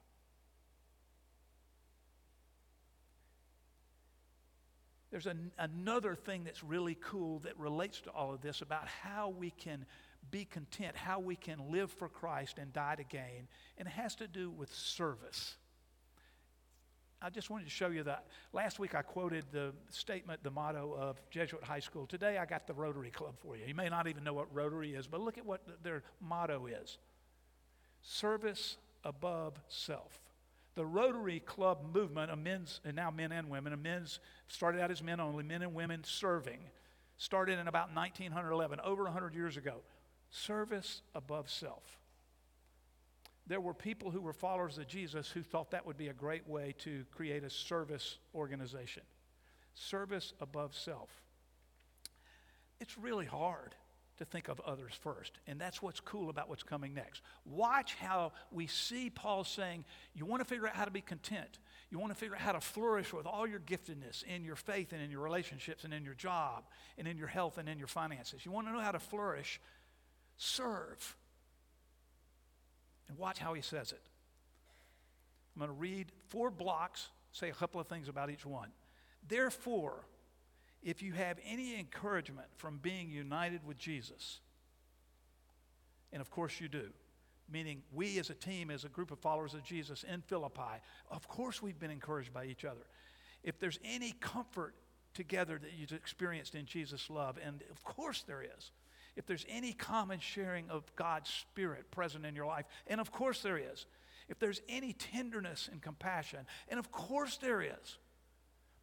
[5.11, 9.29] There's an, another thing that's really cool that relates to all of this about how
[9.29, 9.85] we can
[10.31, 13.47] be content, how we can live for Christ and die to gain,
[13.77, 15.55] and it has to do with service.
[17.21, 18.25] I just wanted to show you that.
[18.53, 22.05] Last week I quoted the statement, the motto of Jesuit High School.
[22.05, 23.65] Today I got the Rotary Club for you.
[23.65, 26.97] You may not even know what Rotary is, but look at what their motto is
[28.01, 30.19] service above self.
[30.75, 34.91] The Rotary Club movement of men's, and now men and women, and men's started out
[34.91, 36.59] as men only, men and women serving,
[37.17, 39.81] started in about 1911, over 100 years ago.
[40.29, 41.97] Service above self.
[43.47, 46.47] There were people who were followers of Jesus who thought that would be a great
[46.47, 49.03] way to create a service organization.
[49.75, 51.09] Service above self.
[52.81, 53.75] It's really hard
[54.17, 55.39] to think of others first.
[55.47, 57.21] And that's what's cool about what's coming next.
[57.45, 61.59] Watch how we see Paul saying, You want to figure out how to be content.
[61.91, 64.93] You want to figure out how to flourish with all your giftedness in your faith
[64.93, 66.63] and in your relationships and in your job
[66.97, 68.45] and in your health and in your finances.
[68.45, 69.59] You want to know how to flourish.
[70.37, 71.15] Serve.
[73.07, 74.01] And watch how he says it.
[75.55, 78.69] I'm going to read four blocks, say a couple of things about each one.
[79.27, 80.05] Therefore,
[80.85, 84.39] if you have any encouragement from being united with Jesus,
[86.13, 86.91] and of course you do,
[87.51, 90.79] meaning we as a team, as a group of followers of Jesus in Philippi,
[91.09, 92.85] of course we've been encouraged by each other.
[93.43, 94.75] If there's any comfort
[95.15, 98.71] together that you've experienced in Jesus' love, and of course there is.
[99.15, 103.41] If there's any common sharing of God's Spirit present in your life, and of course
[103.41, 103.87] there is.
[104.27, 107.97] If there's any tenderness and compassion, and of course there is.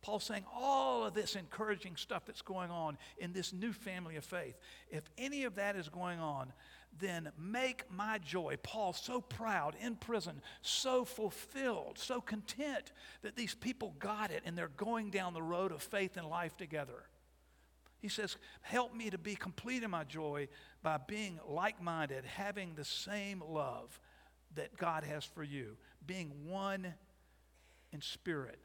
[0.03, 4.25] Paul's saying all of this encouraging stuff that's going on in this new family of
[4.25, 4.59] faith,
[4.91, 6.53] if any of that is going on,
[6.99, 12.93] then make my joy, Paul, so proud in prison, so fulfilled, so content
[13.23, 16.57] that these people got it and they're going down the road of faith and life
[16.57, 17.05] together.
[18.01, 20.49] He says, Help me to be complete in my joy
[20.83, 23.99] by being like minded, having the same love
[24.57, 26.93] that God has for you, being one
[27.93, 28.59] in spirit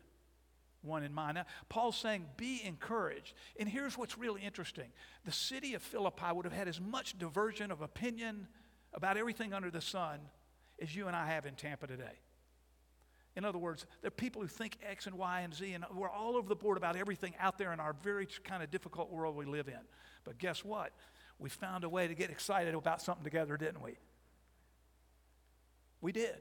[0.88, 1.36] one in mind.
[1.36, 3.34] Now, Paul's saying, be encouraged.
[3.60, 4.88] And here's what's really interesting
[5.26, 8.48] the city of Philippi would have had as much diversion of opinion
[8.94, 10.20] about everything under the sun
[10.82, 12.20] as you and I have in Tampa today.
[13.36, 16.10] In other words, there are people who think X and Y and Z, and we're
[16.10, 19.36] all over the board about everything out there in our very kind of difficult world
[19.36, 19.80] we live in.
[20.24, 20.92] But guess what?
[21.38, 23.98] We found a way to get excited about something together, didn't we?
[26.02, 26.38] We did.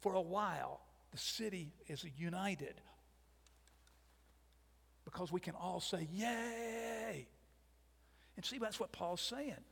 [0.00, 0.80] For a while,
[1.12, 2.80] the city is united
[5.10, 7.26] because we can all say, Yay!
[8.36, 9.64] And see, that's what Paul's saying.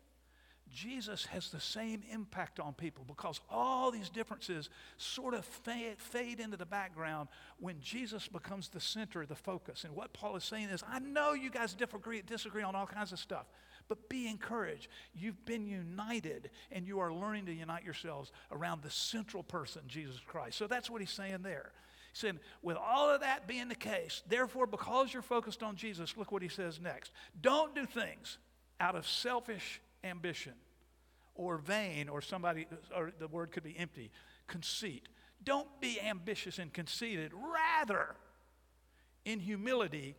[0.70, 4.68] Jesus has the same impact on people because all these differences
[4.99, 7.28] sort of fade, fade, into the background
[7.59, 9.84] when Jesus becomes the center, the focus.
[9.84, 13.12] And what Paul is saying is, I know you guys disagree, disagree on all kinds
[13.12, 13.47] of stuff,
[13.89, 14.89] but be encouraged.
[15.14, 20.20] You've been united and you are learning to unite yourselves around the central person, Jesus
[20.26, 20.59] Christ.
[20.59, 21.72] So that's what he's saying there
[22.13, 26.33] saying, with all of that being the case, therefore, because you're focused on Jesus, look
[26.33, 27.13] what he says next.
[27.41, 28.39] Don't do things
[28.81, 30.55] out of selfish ambition
[31.35, 34.11] or vain, or somebody, or the word could be empty,
[34.49, 35.09] conceit.
[35.45, 37.31] Don't be ambitious and conceited.
[37.33, 38.17] Rather,
[39.25, 40.17] in humility,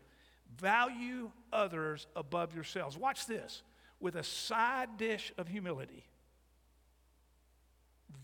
[0.57, 2.97] value others above yourselves.
[2.97, 3.63] Watch this
[3.99, 6.05] with a side dish of humility.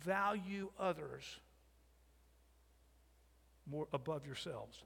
[0.01, 1.23] Value others
[3.69, 4.83] more above yourselves.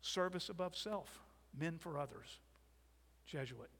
[0.00, 1.20] Service above self,
[1.58, 2.38] men for others.
[3.26, 3.70] Jesuit,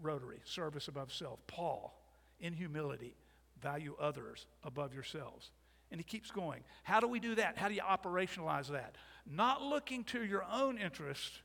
[0.00, 1.38] Rotary, service above self.
[1.46, 1.98] Paul,
[2.40, 3.16] in humility,
[3.60, 5.50] value others above yourselves.
[5.90, 6.62] And he keeps going.
[6.84, 7.56] How do we do that?
[7.56, 8.96] How do you operationalize that?
[9.30, 11.42] Not looking to your own interest,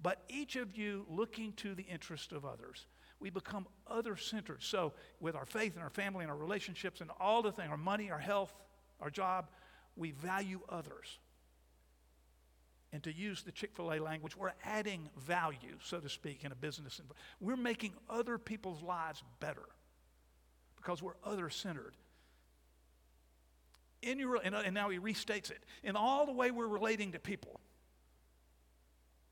[0.00, 2.86] but each of you looking to the interest of others.
[3.20, 4.62] We become other centered.
[4.62, 7.76] So, with our faith and our family and our relationships and all the things, our
[7.76, 8.52] money, our health,
[9.00, 9.48] our job,
[9.96, 11.18] we value others.
[12.92, 16.52] And to use the Chick fil A language, we're adding value, so to speak, in
[16.52, 17.00] a business.
[17.02, 19.64] env- We're making other people's lives better
[20.76, 21.94] because we're other centered.
[24.02, 25.62] In your, and, and now he restates it.
[25.82, 27.60] In all the way we're relating to people,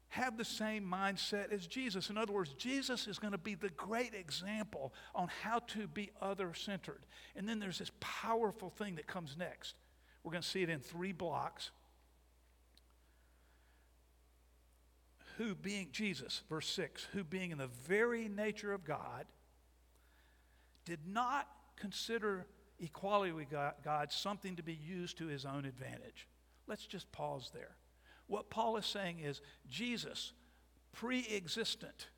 [0.09, 2.11] have the same mindset as Jesus.
[2.11, 6.11] In other words, Jesus is going to be the great example on how to be
[6.21, 7.01] other centered.
[7.37, 9.75] And then there's this powerful thing that comes next.
[10.23, 11.71] We're going to see it in three blocks.
[15.39, 19.25] Who being Jesus, verse 6, who being in the very nature of God,
[20.85, 22.47] did not consider
[22.79, 26.29] equality with God, something to be used to his own advantage.
[26.67, 27.77] Let's just pause there.
[28.27, 30.33] What Paul is saying is Jesus,
[30.93, 32.09] pre existent,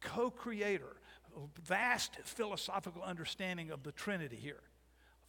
[0.00, 0.96] co creator,
[1.62, 4.62] vast philosophical understanding of the Trinity here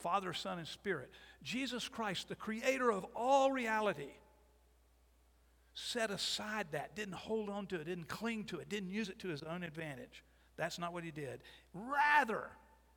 [0.04, 1.10] Father, Son, and Spirit.
[1.42, 4.12] Jesus Christ, the creator of all reality,
[5.74, 9.18] set aside that, didn't hold on to it, didn't cling to it, didn't use it
[9.20, 10.24] to his own advantage.
[10.58, 11.42] That's not what he did.
[11.74, 12.50] Rather,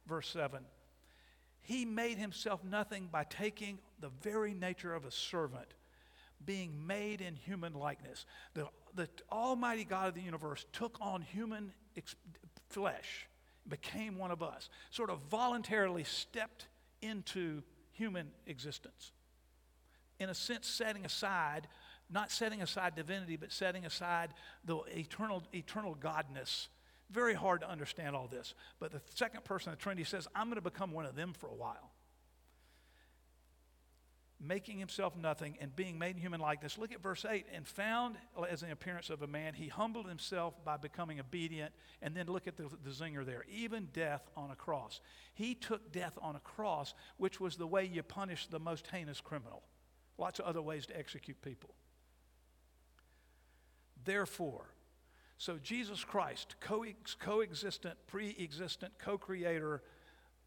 [0.07, 0.61] verse 7,
[1.63, 5.75] he made himself nothing by taking the very nature of a servant,
[6.45, 8.27] being made in human likeness.
[8.55, 12.17] The, the Almighty God of the universe took on human ex-
[12.69, 13.29] flesh,
[13.69, 16.67] became one of us, sort of voluntarily stepped
[17.03, 19.13] into human existence.
[20.19, 21.69] In a sense, setting aside,
[22.11, 24.31] not setting aside divinity, but setting aside
[24.65, 26.69] the eternal, eternal godness.
[27.11, 28.55] Very hard to understand all this.
[28.81, 31.33] But the second person of the Trinity says, I'm going to become one of them
[31.33, 31.93] for a while.
[34.39, 36.77] Making himself nothing and being made in human likeness.
[36.77, 37.47] Look at verse 8.
[37.55, 38.17] And found
[38.51, 41.73] as an appearance of a man, he humbled himself by becoming obedient.
[42.03, 43.45] And then look at the, the zinger there.
[43.51, 45.01] Even death on a cross.
[45.35, 49.23] He took death on a cross, which was the way you punish the most heinous
[49.23, 49.63] criminal.
[50.19, 51.75] Lots of other ways to execute people.
[54.05, 54.67] Therefore,
[55.39, 59.83] so Jesus Christ, coex- coexistent, pre existent, co creator,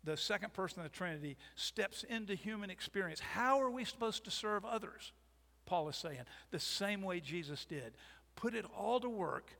[0.04, 3.20] the second person of the Trinity, steps into human experience.
[3.20, 5.12] How are we supposed to serve others?
[5.66, 6.22] Paul is saying,
[6.52, 7.94] the same way Jesus did.
[8.36, 9.52] Put it all to work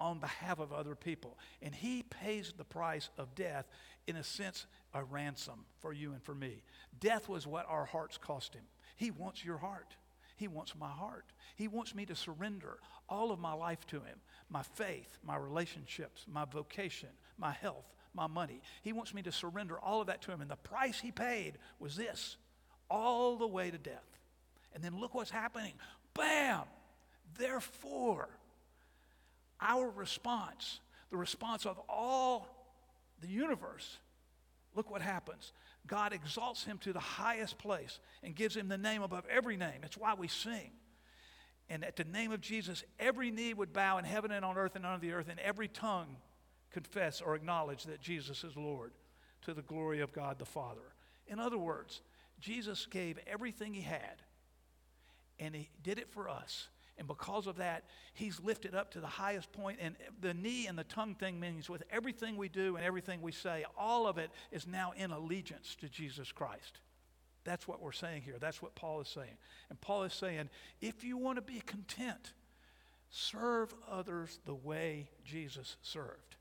[0.00, 1.38] on behalf of other people.
[1.62, 3.66] And he pays the price of death,
[4.06, 6.62] in a sense, a ransom for you and for me.
[7.00, 8.64] Death was what our hearts cost him.
[8.96, 9.96] He wants your heart.
[10.36, 11.24] He wants my heart.
[11.56, 14.20] He wants me to surrender all of my life to Him
[14.50, 17.84] my faith, my relationships, my vocation, my health,
[18.18, 18.60] my money.
[18.82, 20.42] He wants me to surrender all of that to Him.
[20.42, 22.36] And the price He paid was this
[22.90, 24.04] all the way to death.
[24.74, 25.72] And then look what's happening.
[26.14, 26.62] Bam!
[27.38, 28.28] Therefore,
[29.60, 32.48] our response, the response of all
[33.20, 33.98] the universe,
[34.74, 35.52] look what happens.
[35.86, 39.78] God exalts him to the highest place and gives him the name above every name.
[39.80, 40.70] That's why we sing.
[41.70, 44.74] And at the name of Jesus, every knee would bow in heaven and on earth
[44.74, 46.16] and under the earth, and every tongue
[46.70, 48.92] confess or acknowledge that Jesus is Lord
[49.42, 50.94] to the glory of God the Father.
[51.26, 52.00] In other words,
[52.40, 54.22] Jesus gave everything he had,
[55.38, 56.68] and he did it for us.
[56.98, 59.78] And because of that, he's lifted up to the highest point.
[59.80, 63.30] And the knee and the tongue thing means with everything we do and everything we
[63.30, 66.80] say, all of it is now in allegiance to Jesus Christ.
[67.44, 68.34] That's what we're saying here.
[68.40, 69.36] That's what Paul is saying.
[69.70, 70.50] And Paul is saying,
[70.80, 72.32] if you want to be content,
[73.10, 76.34] serve others the way Jesus served.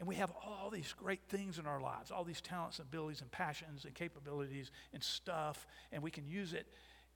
[0.00, 3.20] And we have all these great things in our lives, all these talents and abilities
[3.20, 6.66] and passions and capabilities and stuff, and we can use it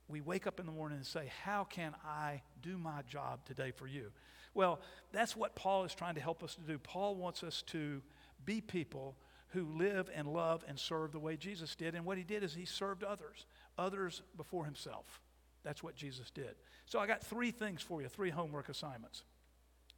[0.07, 3.71] we wake up in the morning and say, How can I do my job today
[3.71, 4.11] for you?
[4.53, 4.79] Well,
[5.11, 6.77] that's what Paul is trying to help us to do.
[6.77, 8.01] Paul wants us to
[8.45, 9.17] be people
[9.49, 11.95] who live and love and serve the way Jesus did.
[11.95, 13.45] And what he did is he served others,
[13.77, 15.21] others before himself.
[15.63, 16.55] That's what Jesus did.
[16.85, 19.23] So I got three things for you, three homework assignments.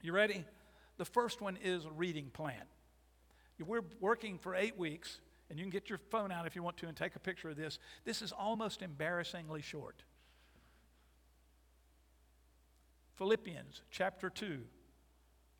[0.01, 0.45] You ready?
[0.97, 2.63] The first one is a reading plan.
[3.65, 6.77] We're working for eight weeks and you can get your phone out if you want
[6.77, 7.79] to and take a picture of this.
[8.03, 10.03] This is almost embarrassingly short.
[13.15, 14.59] Philippians chapter 2,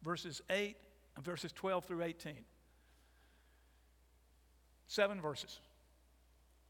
[0.03, 0.75] verses 8
[1.15, 2.33] and verses 12 through 18.
[4.87, 5.59] Seven verses.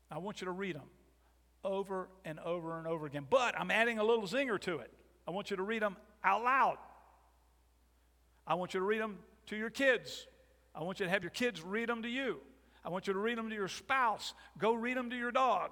[0.10, 0.90] I want you to read them
[1.64, 3.28] over and over and over again.
[3.30, 4.92] But I'm adding a little zinger to it.
[5.28, 6.78] I want you to read them out loud.
[8.46, 9.18] I want you to read them
[9.48, 10.26] to your kids.
[10.78, 12.40] I want you to have your kids read them to you.
[12.86, 14.36] I want you to read them to your spouse.
[14.60, 15.72] Go read them to your dog.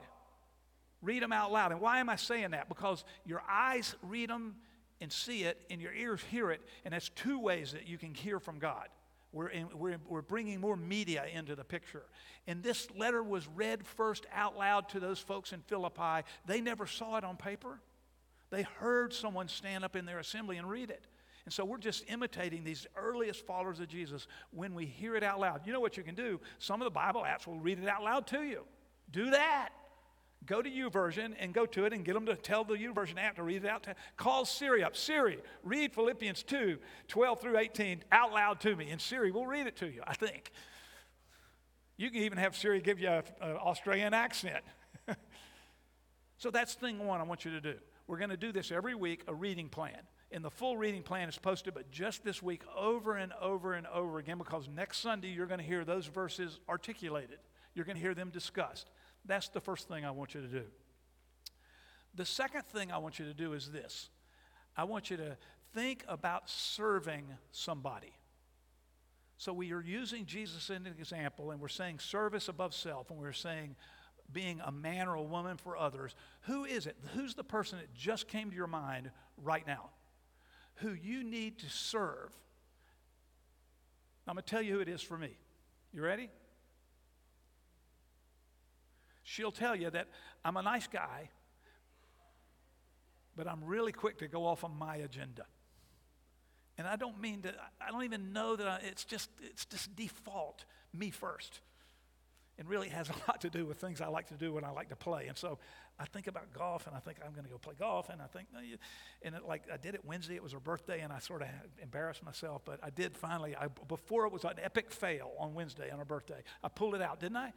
[1.02, 1.72] Read them out loud.
[1.72, 2.68] And why am I saying that?
[2.68, 4.56] Because your eyes read them
[5.00, 8.14] and see it, and your ears hear it, and that's two ways that you can
[8.14, 8.88] hear from God.
[9.32, 12.06] We're, in, we're, we're bringing more media into the picture.
[12.48, 16.26] And this letter was read first out loud to those folks in Philippi.
[16.46, 17.82] They never saw it on paper.
[18.50, 21.06] They heard someone stand up in their assembly and read it.
[21.46, 25.40] And so we're just imitating these earliest followers of Jesus when we hear it out
[25.40, 25.62] loud.
[25.66, 26.40] You know what you can do?
[26.58, 28.64] Some of the Bible apps will read it out loud to you.
[29.12, 29.70] Do that.
[30.48, 33.36] Go to YouVersion and go to it and get them to tell the YouVersion app
[33.36, 33.84] to read it out.
[33.84, 34.96] To, call Siri up.
[34.96, 36.78] Siri, read Philippians 2,
[37.08, 38.90] 12 through 18 out loud to me.
[38.90, 40.52] And Siri will read it to you, I think.
[41.98, 44.64] You can even have Siri give you an Australian accent.
[46.38, 47.76] so that's thing one I want you to do.
[48.08, 50.00] We're going to do this every week, a reading plan.
[50.32, 53.88] And the full reading plan is posted, but just this week over and over and
[53.88, 57.40] over again, because next Sunday you're going to hear those verses articulated.
[57.74, 58.90] You're going to hear them discussed.
[59.26, 60.64] That's the first thing I want you to do.
[62.16, 64.10] The second thing I want you to do is this
[64.78, 65.38] I want you to
[65.74, 68.14] think about serving somebody.
[69.38, 73.20] So we are using Jesus as an example, and we're saying service above self, and
[73.20, 73.76] we're saying
[74.32, 76.16] being a man or a woman for others.
[76.42, 76.96] Who is it?
[77.14, 79.12] Who's the person that just came to your mind
[79.42, 79.90] right now?
[80.76, 82.32] Who you need to serve.
[84.28, 85.38] I'm going to tell you who it is for me.
[85.94, 86.30] You ready?
[89.24, 90.08] She'll tell you that
[90.44, 91.30] I'm a nice guy,
[93.36, 95.46] but I'm really quick to go off on my agenda.
[96.78, 99.96] And I don't mean to, I don't even know that I, it's just, it's just
[99.96, 101.62] default, me first.
[102.58, 104.70] It really has a lot to do with things I like to do when I
[104.70, 105.28] like to play.
[105.28, 105.60] And so
[106.00, 108.10] I think about golf and I think I'm going to go play golf.
[108.10, 108.48] And I think,
[109.22, 111.48] and it, like I did it Wednesday, it was her birthday, and I sort of
[111.82, 112.62] embarrassed myself.
[112.66, 116.06] But I did finally, I, before it was an epic fail on Wednesday on her
[116.06, 117.54] birthday, I pulled it out, didn't I?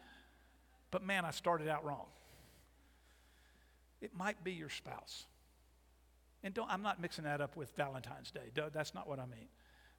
[0.91, 2.07] But man, I started out wrong.
[4.01, 5.27] It might be your spouse.
[6.43, 8.53] And don't, I'm not mixing that up with Valentine's Day.
[8.73, 9.49] That's not what I mean.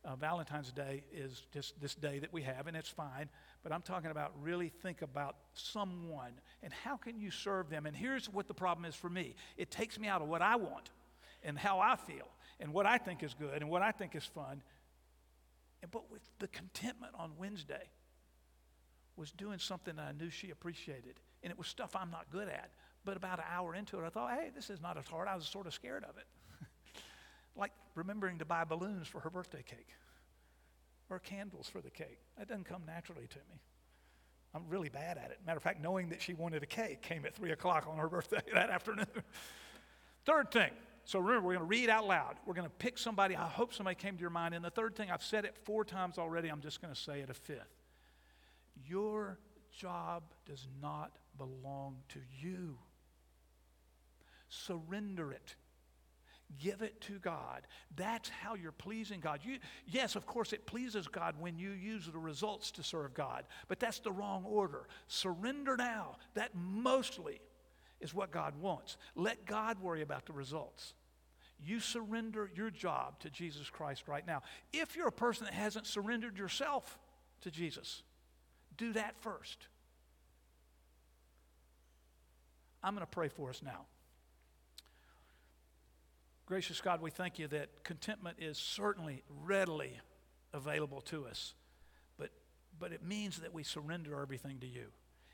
[0.05, 3.29] Uh, Valentine's Day is just this day that we have, and it's fine.
[3.63, 6.31] But I'm talking about really think about someone
[6.63, 7.85] and how can you serve them.
[7.85, 10.55] And here's what the problem is for me it takes me out of what I
[10.55, 10.89] want
[11.43, 12.27] and how I feel
[12.59, 14.61] and what I think is good and what I think is fun.
[15.81, 17.89] And, but with the contentment on Wednesday,
[19.19, 21.19] was doing something that I knew she appreciated.
[21.43, 22.71] And it was stuff I'm not good at.
[23.05, 25.27] But about an hour into it, I thought, hey, this is not as hard.
[25.27, 26.25] I was sort of scared of it.
[27.59, 29.89] Like remembering to buy balloons for her birthday cake
[31.09, 32.19] or candles for the cake.
[32.37, 33.61] That doesn't come naturally to me.
[34.53, 35.39] I'm really bad at it.
[35.45, 38.07] Matter of fact, knowing that she wanted a cake came at 3 o'clock on her
[38.07, 39.07] birthday that afternoon.
[40.25, 40.71] Third thing.
[41.05, 42.35] So remember, we're going to read out loud.
[42.45, 43.35] We're going to pick somebody.
[43.35, 44.53] I hope somebody came to your mind.
[44.53, 46.49] And the third thing, I've said it four times already.
[46.49, 47.81] I'm just going to say it a fifth.
[48.87, 49.39] Your
[49.71, 52.77] job does not belong to you.
[54.49, 55.55] Surrender it.
[56.57, 57.67] Give it to God.
[57.95, 59.41] That's how you're pleasing God.
[59.43, 63.45] You, yes, of course, it pleases God when you use the results to serve God,
[63.67, 64.87] but that's the wrong order.
[65.07, 66.15] Surrender now.
[66.33, 67.39] That mostly
[68.01, 68.97] is what God wants.
[69.15, 70.95] Let God worry about the results.
[71.61, 74.41] You surrender your job to Jesus Christ right now.
[74.73, 76.97] If you're a person that hasn't surrendered yourself
[77.41, 78.01] to Jesus,
[78.77, 79.67] do that first.
[82.81, 83.85] I'm going to pray for us now.
[86.49, 89.99] Gracious God, we thank you that contentment is certainly readily
[90.51, 91.53] available to us,
[92.17, 92.31] but,
[92.79, 94.85] but it means that we surrender everything to you.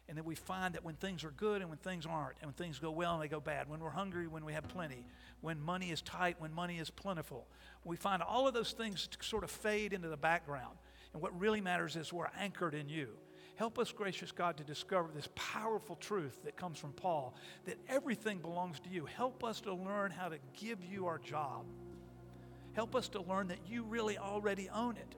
[0.09, 2.53] And that we find that when things are good and when things aren't, and when
[2.53, 5.07] things go well and they go bad, when we're hungry, when we have plenty,
[5.39, 7.47] when money is tight, when money is plentiful,
[7.85, 10.77] we find all of those things sort of fade into the background.
[11.13, 13.11] And what really matters is we're anchored in you.
[13.55, 17.33] Help us, gracious God, to discover this powerful truth that comes from Paul
[17.65, 19.05] that everything belongs to you.
[19.05, 21.65] Help us to learn how to give you our job.
[22.73, 25.15] Help us to learn that you really already own it.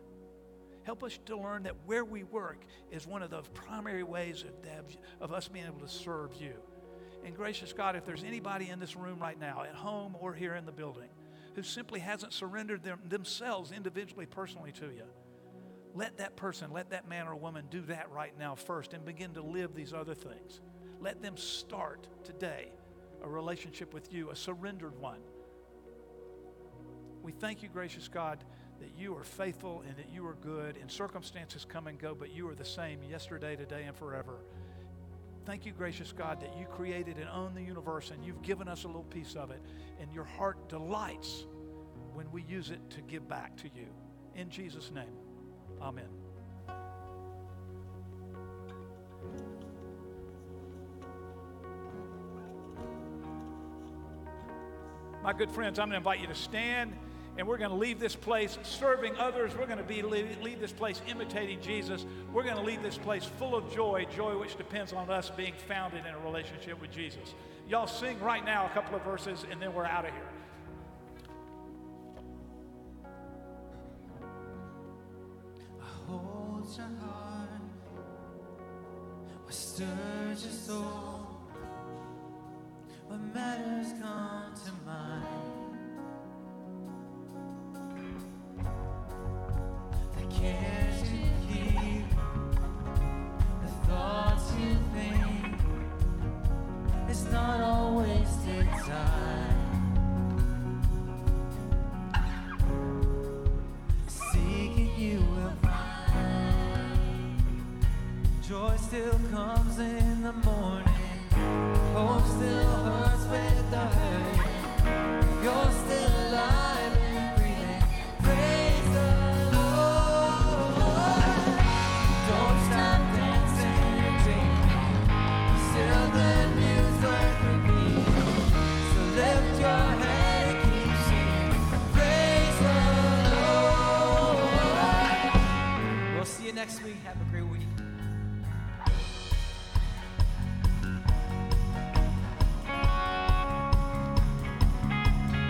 [0.83, 4.45] Help us to learn that where we work is one of the primary ways
[5.19, 6.53] of, us being able to serve you.
[7.25, 10.55] And gracious God, if there's anybody in this room right now, at home or here
[10.55, 11.09] in the building,
[11.55, 15.03] who simply hasn't surrendered them, themselves individually, personally to you,
[15.97, 19.33] let that person, let that man or woman do that right now first and begin
[19.33, 20.61] to live these other things.
[20.99, 22.71] Let them start today
[23.23, 25.19] a relationship with you, a surrendered one.
[27.23, 28.43] We thank you, gracious God,
[28.79, 32.31] that you are faithful and that you are good, and circumstances come and go, but
[32.31, 34.43] you are the same yesterday, today, and forever.
[35.45, 38.83] Thank you, gracious God, that you created and own the universe, and you've given us
[38.83, 39.63] a little piece of it,
[39.99, 41.47] and your heart delights
[42.13, 43.87] when we use it to give back to you.
[44.35, 45.26] In Jesus' name.
[45.81, 46.05] Amen.
[55.23, 56.93] My good friends, I'm going to invite you to stand
[57.37, 59.55] and we're going to leave this place serving others.
[59.55, 62.05] We're going to be leave, leave this place imitating Jesus.
[62.33, 65.53] We're going to leave this place full of joy, joy which depends on us being
[65.67, 67.35] founded in a relationship with Jesus.
[67.69, 70.36] Y'all sing right now a couple of verses and then we're out of here.
[79.77, 81.27] Stirs your soul,
[83.05, 85.36] what matters come to mind.